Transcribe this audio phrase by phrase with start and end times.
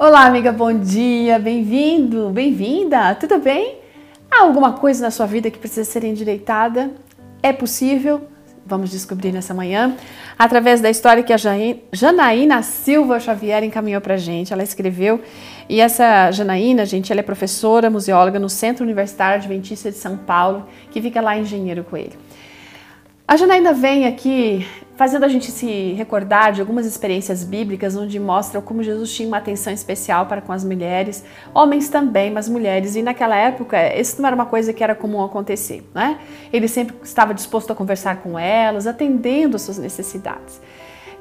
[0.00, 3.78] Olá, amiga, bom dia, bem-vindo, bem-vinda, tudo bem?
[4.30, 6.92] Há alguma coisa na sua vida que precisa ser endireitada?
[7.42, 8.20] É possível?
[8.64, 9.96] Vamos descobrir nessa manhã,
[10.38, 11.36] através da história que a
[11.92, 14.52] Janaína Silva Xavier encaminhou pra gente.
[14.52, 15.20] Ela escreveu,
[15.68, 20.68] e essa Janaína, gente, ela é professora, museóloga no Centro Universitário Adventista de São Paulo,
[20.92, 22.16] que fica lá em Engenheiro Coelho.
[23.26, 24.64] A Janaína vem aqui
[24.98, 29.36] fazendo a gente se recordar de algumas experiências bíblicas onde mostram como Jesus tinha uma
[29.36, 31.24] atenção especial para com as mulheres,
[31.54, 32.96] homens também, mas mulheres.
[32.96, 36.18] E naquela época, isso não era uma coisa que era comum acontecer, né?
[36.52, 40.60] Ele sempre estava disposto a conversar com elas, atendendo às suas necessidades.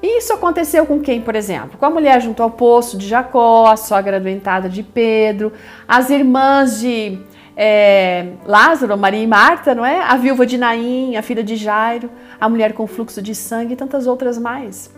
[0.02, 1.78] E isso aconteceu com quem, por exemplo?
[1.78, 5.54] Com a mulher junto ao poço de Jacó, a sogra adoentada de Pedro,
[5.88, 7.20] as irmãs de
[7.60, 10.00] é, Lázaro, Maria e Marta, não é?
[10.00, 12.08] A viúva de Naim, a filha de Jairo,
[12.40, 14.92] a mulher com fluxo de sangue e tantas outras mais.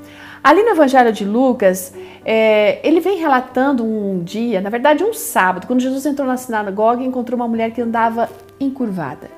[0.44, 1.94] Ali no Evangelho de Lucas,
[2.26, 7.02] é, ele vem relatando um dia, na verdade um sábado, quando Jesus entrou na sinagoga
[7.02, 9.30] e encontrou uma mulher que andava encurvada.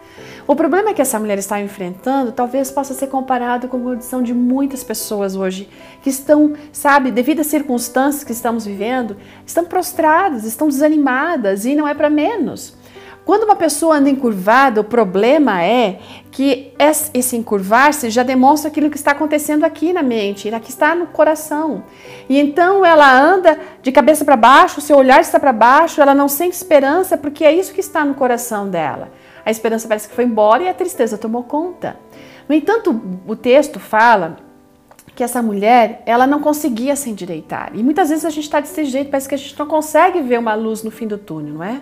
[0.47, 4.21] O problema é que essa mulher está enfrentando talvez possa ser comparado com a condição
[4.21, 5.69] de muitas pessoas hoje
[6.01, 11.87] que estão, sabe, devido às circunstâncias que estamos vivendo, estão prostradas, estão desanimadas e não
[11.87, 12.80] é para menos.
[13.31, 16.73] Quando uma pessoa anda encurvada, o problema é que
[17.13, 21.81] esse encurvar-se já demonstra aquilo que está acontecendo aqui na mente, que está no coração.
[22.27, 26.27] E então ela anda de cabeça para baixo, seu olhar está para baixo, ela não
[26.27, 29.09] sente esperança porque é isso que está no coração dela.
[29.45, 31.95] A esperança parece que foi embora e a tristeza tomou conta.
[32.49, 34.39] No entanto, o texto fala
[35.15, 37.71] que essa mulher, ela não conseguia se endireitar.
[37.75, 40.37] E muitas vezes a gente está desse jeito, parece que a gente não consegue ver
[40.37, 41.81] uma luz no fim do túnel, não é?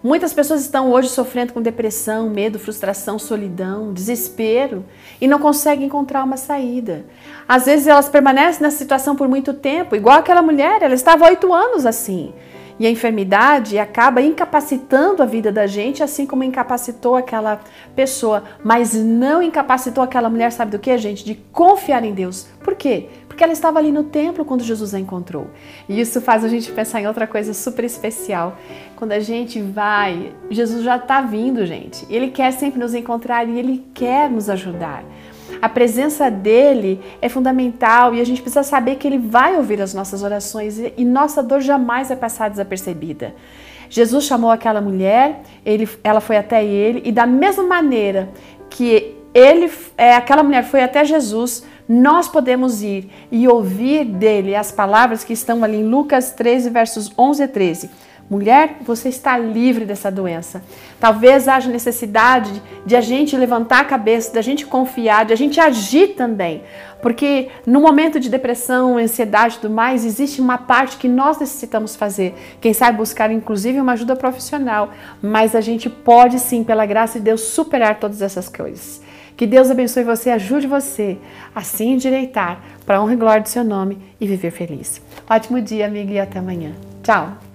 [0.00, 4.84] Muitas pessoas estão hoje sofrendo com depressão, medo, frustração, solidão, desespero
[5.20, 7.04] e não conseguem encontrar uma saída.
[7.48, 11.52] Às vezes elas permanecem nessa situação por muito tempo, igual aquela mulher, ela estava oito
[11.52, 12.32] anos assim.
[12.78, 17.60] E a enfermidade acaba incapacitando a vida da gente, assim como incapacitou aquela
[17.96, 21.24] pessoa, mas não incapacitou aquela mulher, sabe do que, gente?
[21.24, 22.46] De confiar em Deus.
[22.62, 23.08] Por quê?
[23.26, 25.48] Porque ela estava ali no templo quando Jesus a encontrou.
[25.88, 28.56] E isso faz a gente pensar em outra coisa super especial.
[28.96, 32.06] Quando a gente vai, Jesus já está vindo, gente.
[32.10, 35.04] Ele quer sempre nos encontrar e ele quer nos ajudar.
[35.60, 39.92] A presença dele é fundamental e a gente precisa saber que ele vai ouvir as
[39.92, 43.34] nossas orações e nossa dor jamais vai passar desapercebida.
[43.90, 48.28] Jesus chamou aquela mulher, ele, ela foi até ele e da mesma maneira
[48.68, 54.70] que ele, é, aquela mulher foi até Jesus, nós podemos ir e ouvir dele as
[54.70, 57.90] palavras que estão ali em Lucas 13, versos 11 e 13.
[58.30, 60.62] Mulher, você está livre dessa doença.
[61.00, 65.36] Talvez haja necessidade de a gente levantar a cabeça, de a gente confiar, de a
[65.36, 66.62] gente agir também.
[67.00, 71.96] Porque no momento de depressão, ansiedade e tudo mais, existe uma parte que nós necessitamos
[71.96, 72.34] fazer.
[72.60, 74.90] Quem sabe buscar, inclusive, uma ajuda profissional.
[75.22, 79.00] Mas a gente pode sim, pela graça de Deus, superar todas essas coisas.
[79.38, 81.16] Que Deus abençoe você, ajude você
[81.54, 85.00] a se endireitar para a honra e glória do seu nome e viver feliz.
[85.30, 86.72] Ótimo dia, amiga, e até amanhã.
[87.02, 87.47] Tchau!